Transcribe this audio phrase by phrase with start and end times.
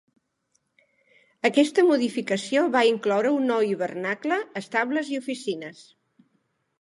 [1.49, 5.83] Aquesta modificació va incloure un nou hivernacle, estables i oficines.